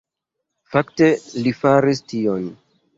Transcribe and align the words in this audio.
Fakte, 0.77 1.11
li 1.47 1.55
faris 1.63 2.05
tion 2.13 2.53